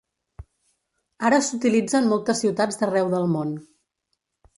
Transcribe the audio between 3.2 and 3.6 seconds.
món.